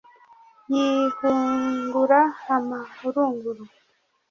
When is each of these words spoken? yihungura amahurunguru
yihungura 0.73 2.19
amahurunguru 2.55 3.63